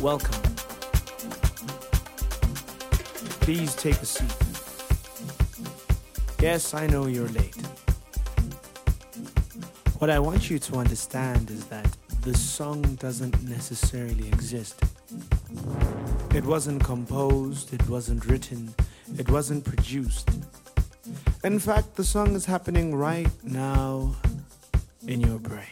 [0.00, 0.40] Welcome.
[3.40, 4.34] Please take a seat.
[6.40, 7.54] Yes, I know you're late.
[9.98, 14.82] What I want you to understand is that the song doesn't necessarily exist.
[16.34, 18.74] It wasn't composed, it wasn't written,
[19.18, 20.30] it wasn't produced.
[21.44, 24.14] In fact, the song is happening right now
[25.06, 25.66] in your brain.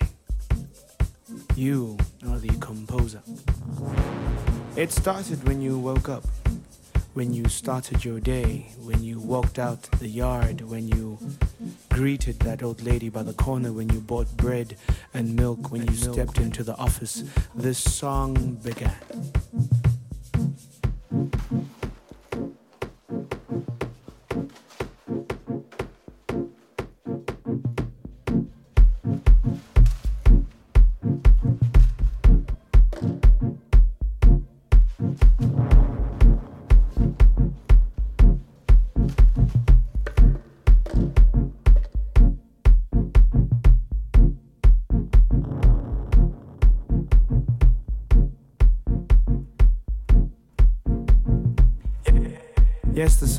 [1.56, 1.96] You
[2.28, 3.22] are the composer.
[4.78, 6.22] It started when you woke up,
[7.14, 11.18] when you started your day, when you walked out the yard, when you
[11.88, 14.76] greeted that old lady by the corner, when you bought bread
[15.12, 17.24] and milk, when you stepped into the office.
[17.56, 18.94] This song began.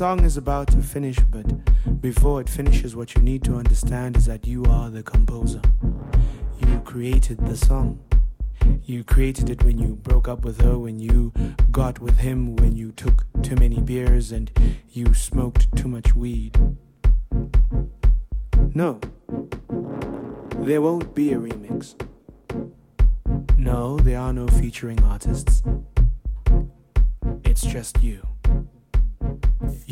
[0.00, 1.44] Song is about to finish, but
[2.00, 5.60] before it finishes, what you need to understand is that you are the composer.
[6.58, 7.98] You created the song.
[8.84, 11.34] You created it when you broke up with her, when you
[11.70, 14.50] got with him, when you took too many beers and
[14.90, 16.56] you smoked too much weed.
[18.74, 19.00] No,
[20.60, 21.94] there won't be a remix.
[23.58, 25.62] No, there are no featuring artists.
[27.44, 28.29] It's just you.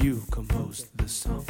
[0.01, 1.45] You composed the song.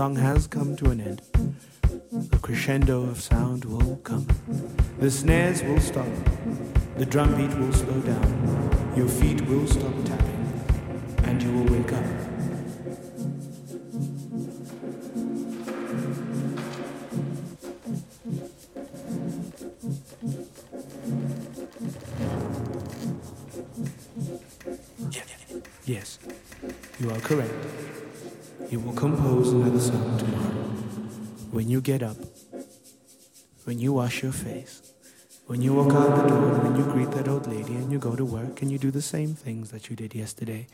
[0.00, 1.20] Song has come to an end.
[2.30, 4.26] The crescendo of sound will come.
[4.98, 6.08] The snares will stop.
[6.96, 8.29] The drum beat will slow down.
[31.90, 32.16] get up,
[33.64, 34.92] when you wash your face,
[35.48, 38.14] when you walk out the door, when you greet that old lady and you go
[38.14, 40.68] to work and you do the same things that you did yesterday,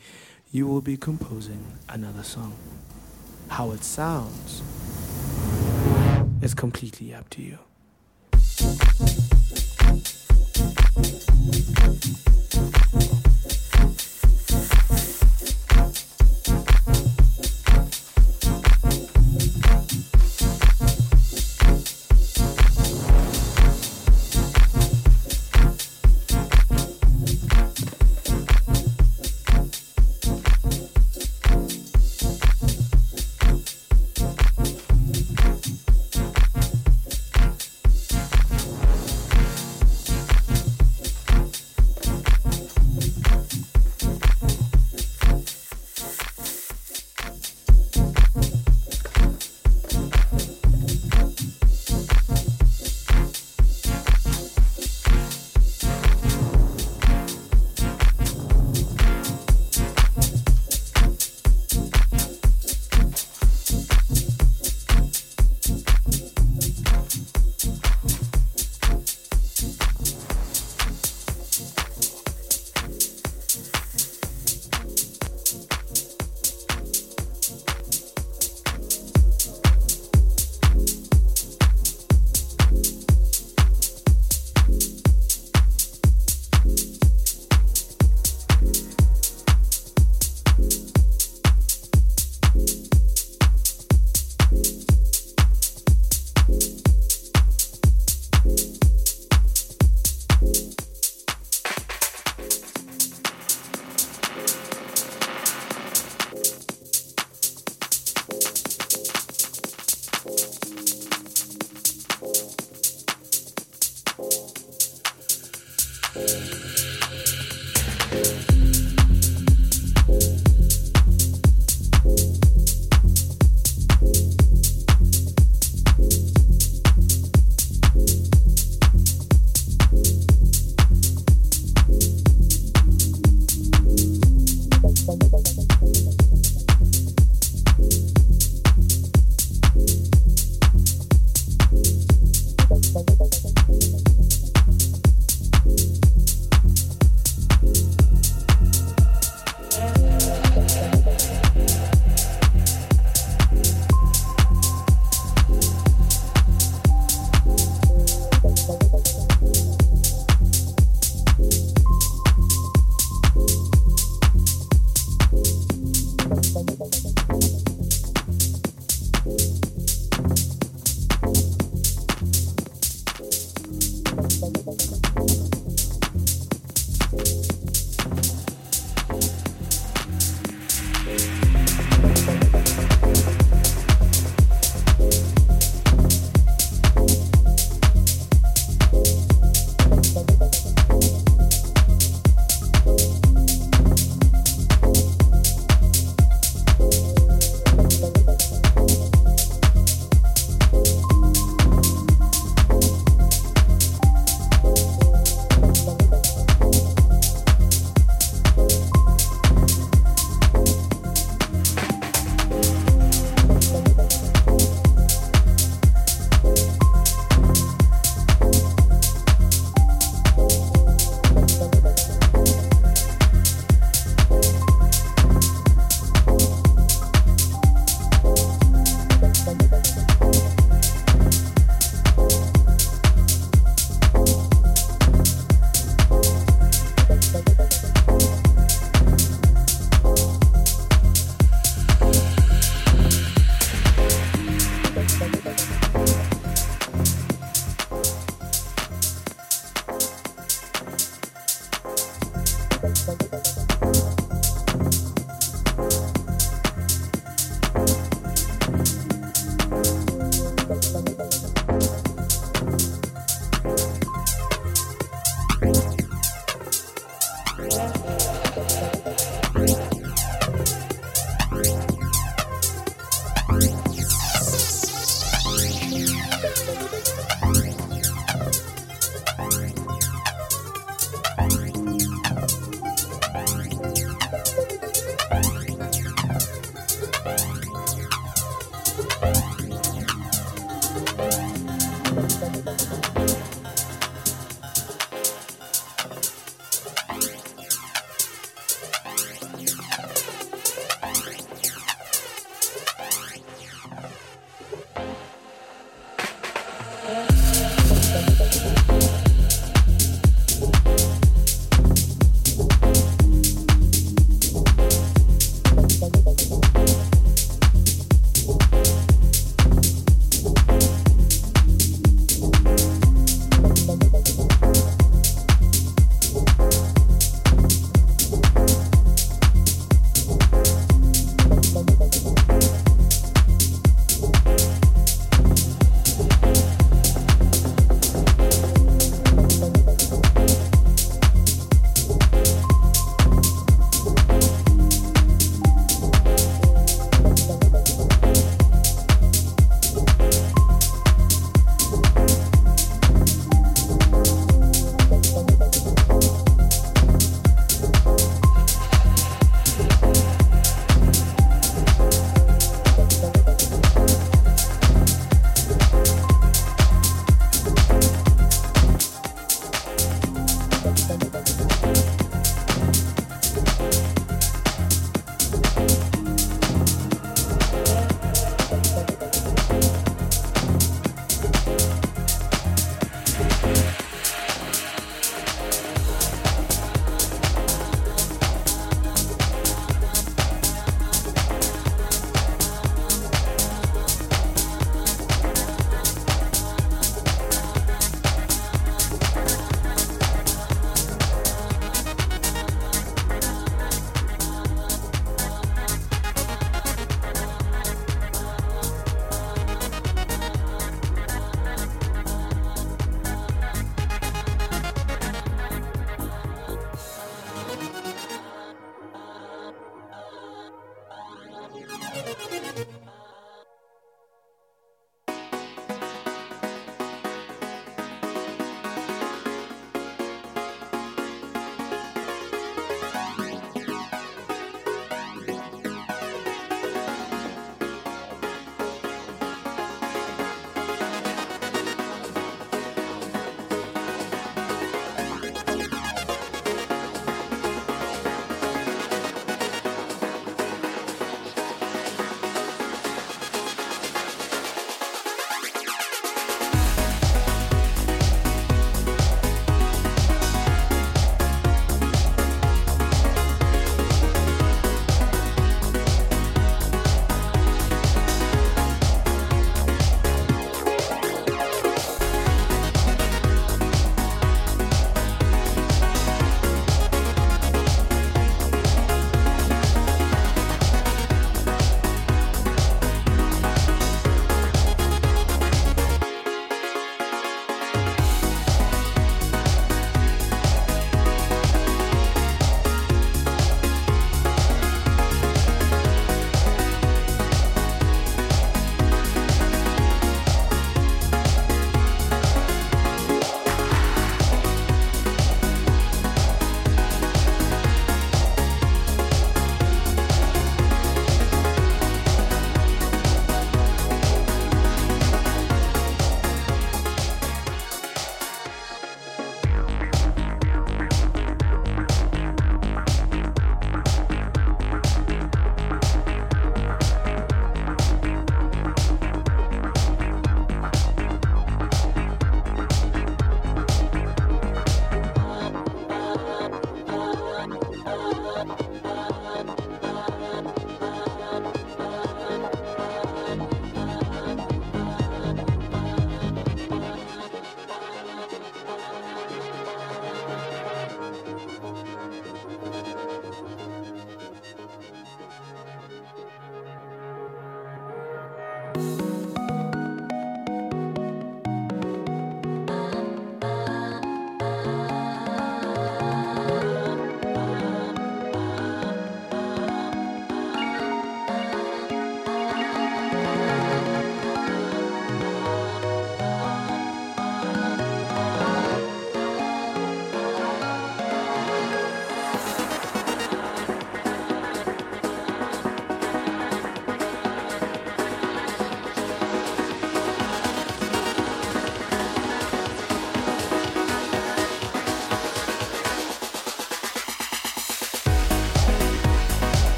[0.51, 2.53] you will be composing another song.
[3.47, 4.61] How it sounds
[6.43, 7.57] is completely up to you.
[12.93, 13.16] you.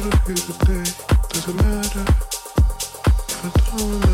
[0.00, 4.07] doesn't matter if I don't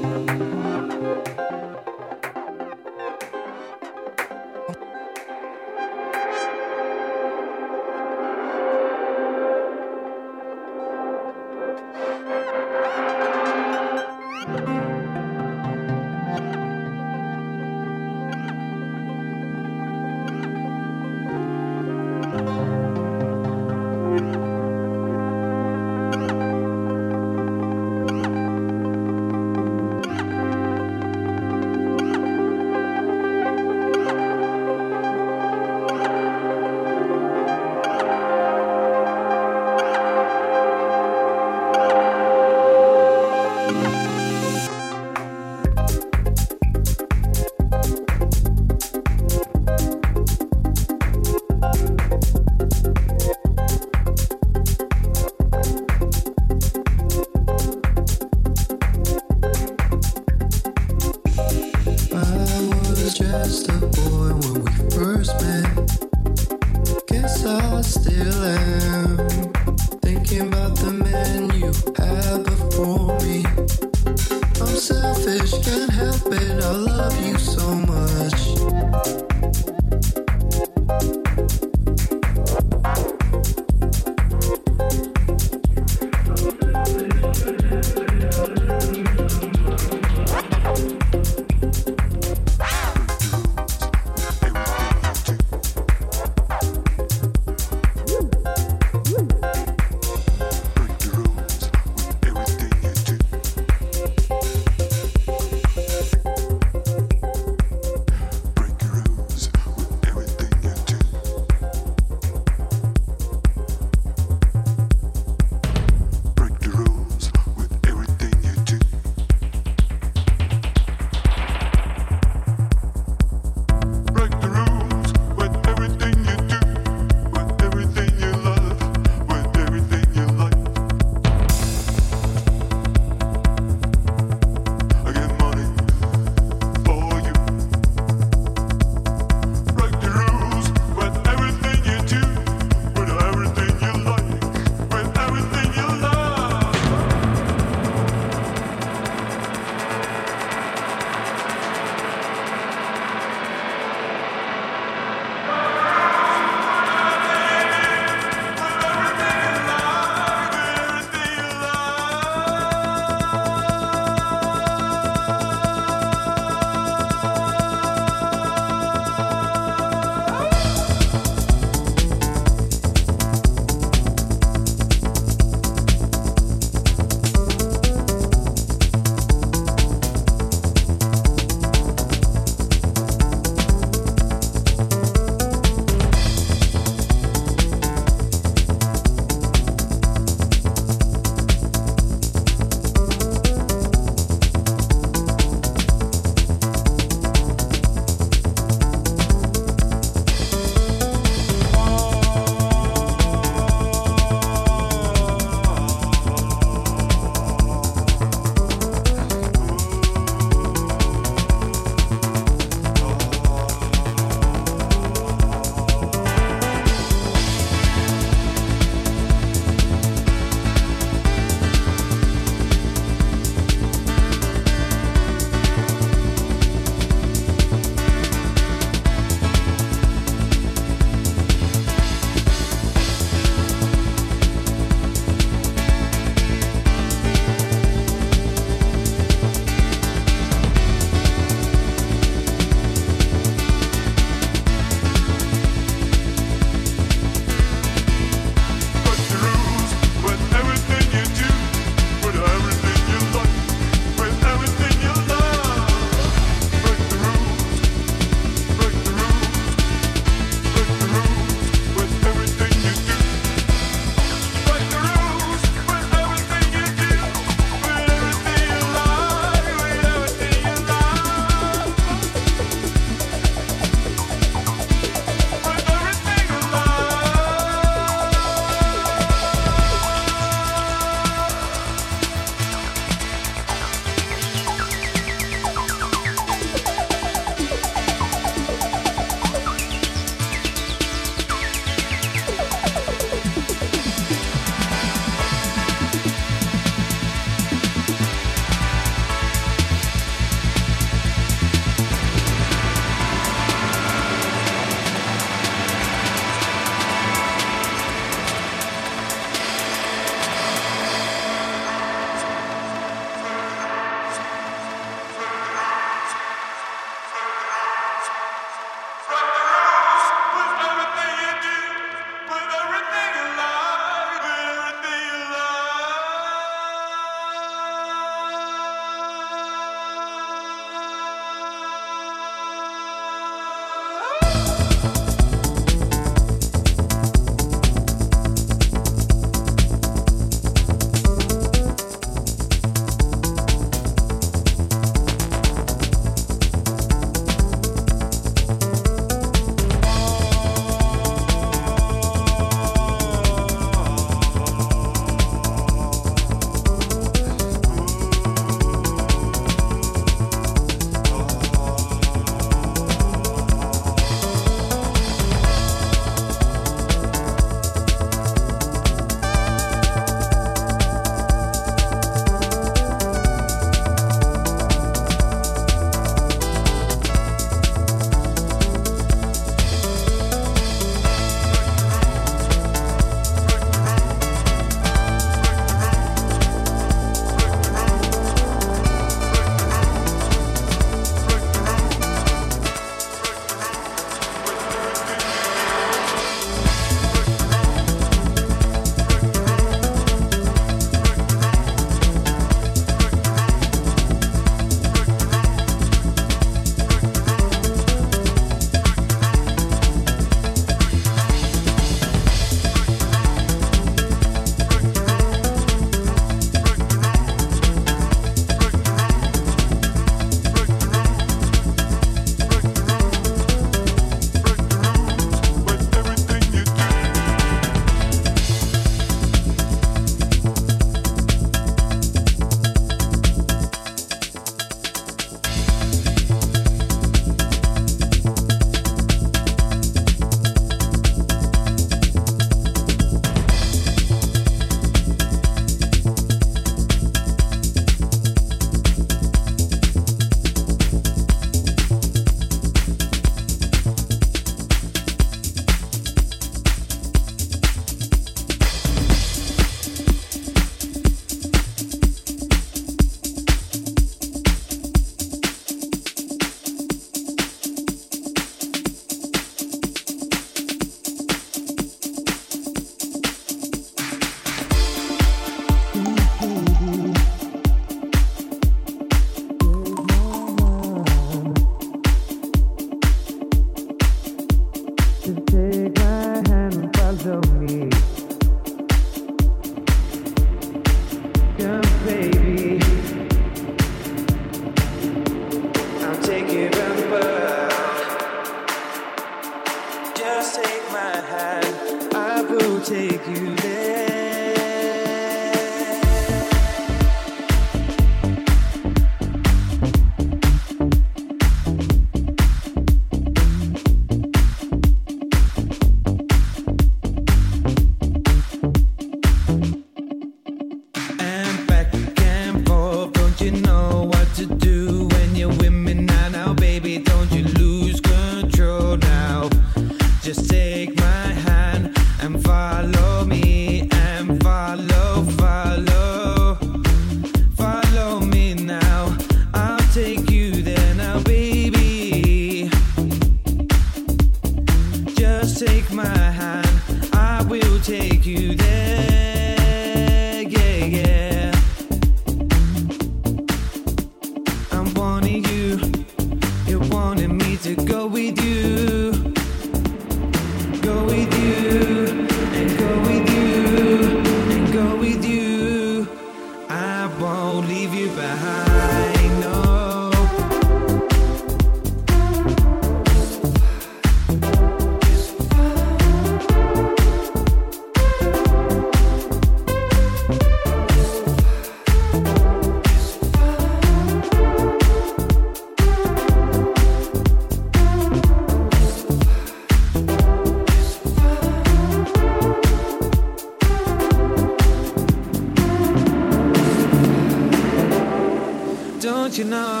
[599.61, 600.00] you know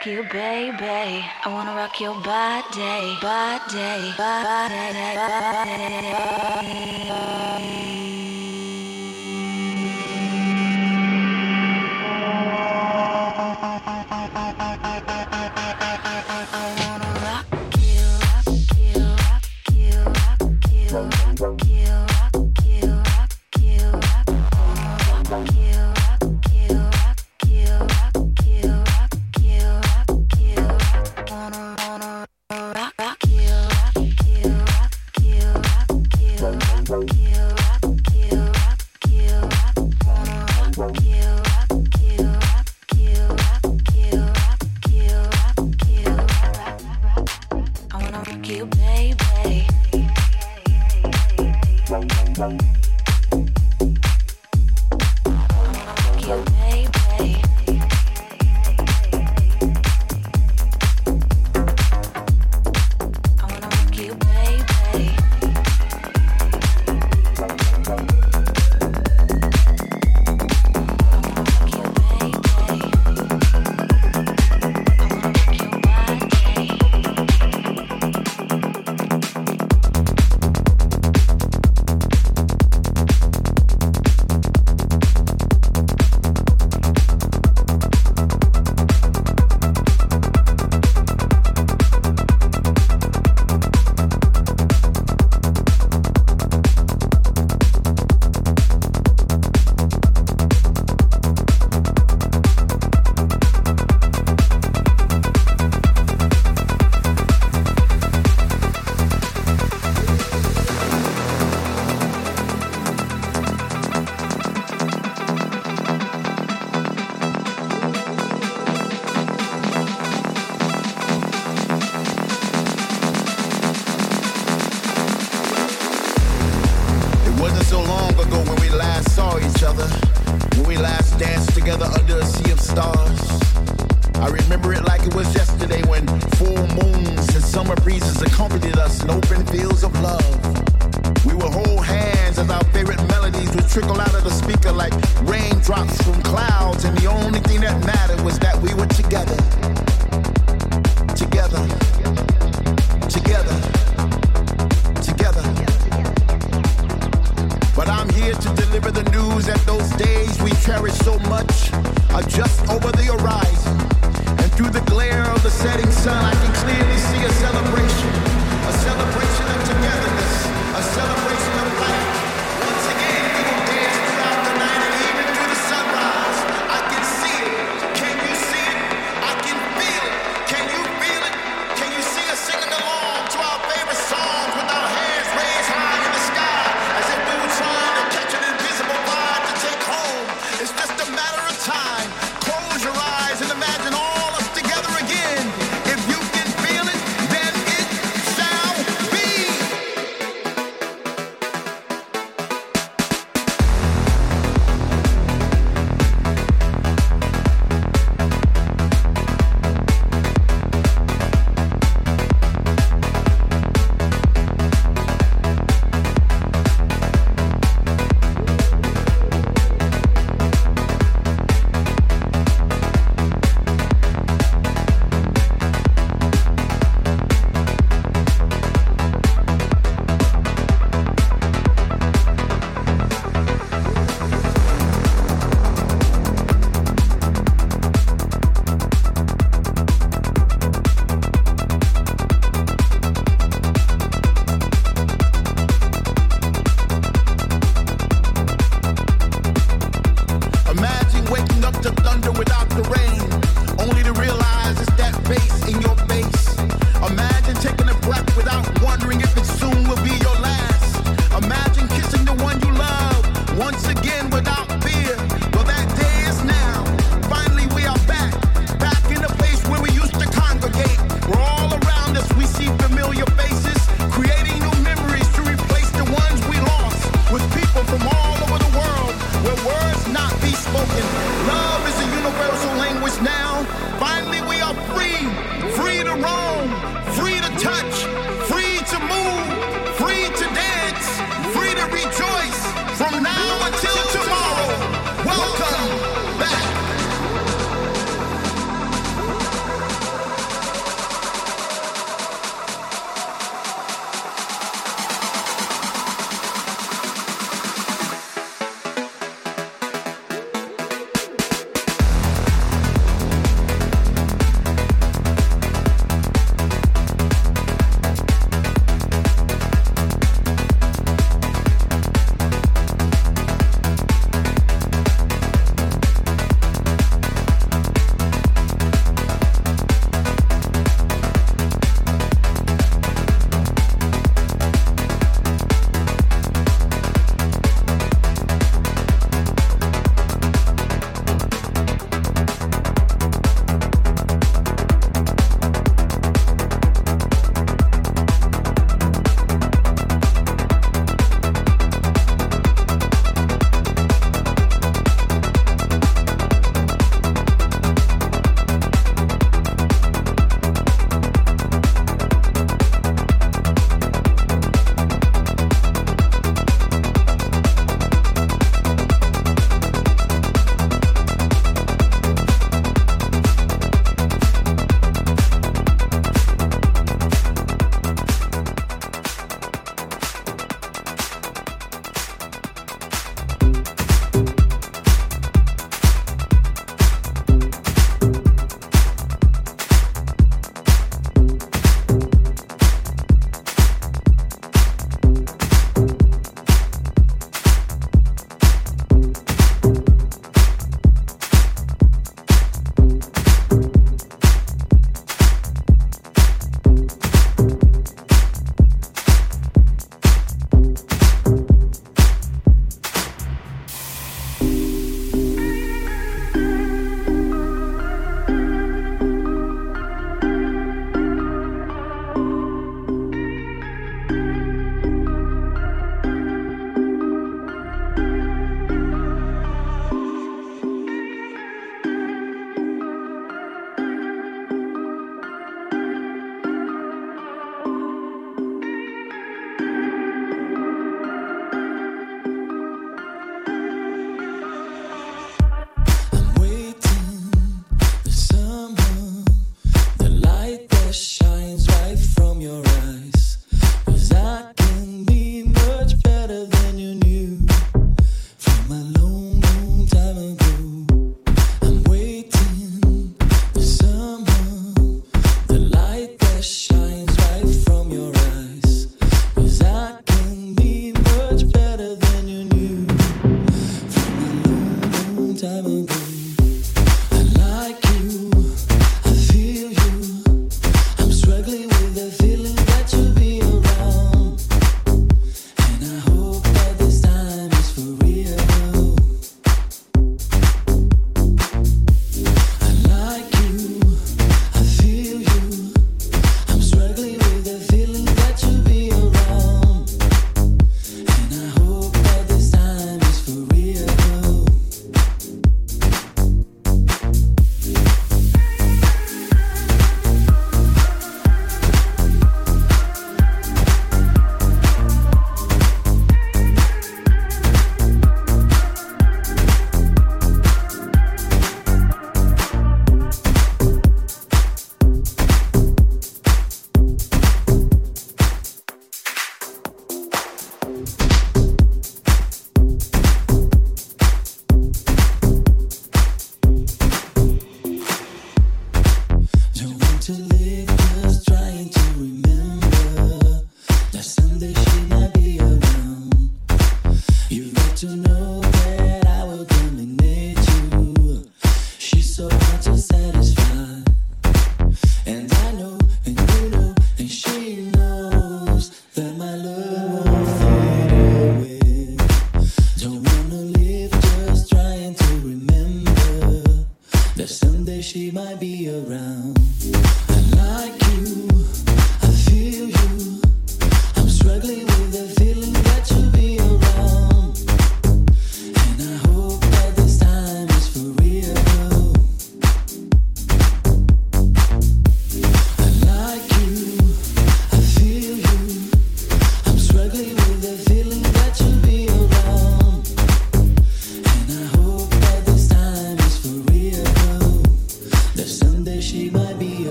[0.00, 1.24] rock you, baby.
[1.44, 5.16] I wanna rock your body, body, body, body.
[5.16, 6.39] body.